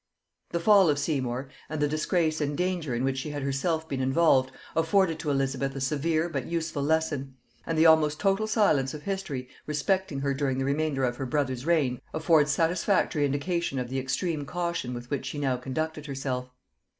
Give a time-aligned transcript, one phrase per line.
[0.49, 3.99] The fall of Seymour, and the disgrace and danger in which she had herself been
[4.01, 7.35] involved, afforded to Elizabeth a severe but useful lesson;
[7.67, 11.67] and the almost total silence of history respecting her during the remainder of her brother's
[11.67, 16.49] reign affords satisfactory indication of the extreme caution with which she now conducted herself.